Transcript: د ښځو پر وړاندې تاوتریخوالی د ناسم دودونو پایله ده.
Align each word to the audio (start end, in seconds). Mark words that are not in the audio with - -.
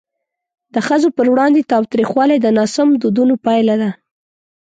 د 0.73 0.75
ښځو 0.87 1.07
پر 1.17 1.27
وړاندې 1.33 1.67
تاوتریخوالی 1.71 2.37
د 2.41 2.47
ناسم 2.57 2.87
دودونو 3.01 3.33
پایله 3.45 3.75
ده. 3.81 3.89